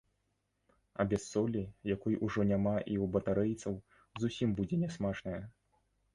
А 1.03 1.03
без 1.11 1.27
солі, 1.33 1.61
якой 1.95 2.17
ужо 2.29 2.47
няма 2.53 2.73
і 2.79 2.95
ў 3.03 3.11
батарэйцаў, 3.17 3.77
зусім 4.27 4.57
будзе 4.63 4.83
нясмачная. 4.87 5.41